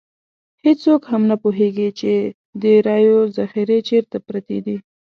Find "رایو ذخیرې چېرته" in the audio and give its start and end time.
2.87-4.17